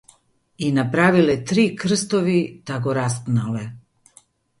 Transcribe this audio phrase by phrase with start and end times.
[0.67, 2.39] И направиле три крстови
[2.71, 3.63] та го распнале.